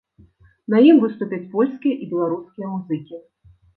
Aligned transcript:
На 0.73 0.77
ім 0.89 0.97
выступяць 1.03 1.43
польскія 1.53 1.95
і 2.07 2.07
беларускія 2.15 2.67
музыкі. 2.73 3.21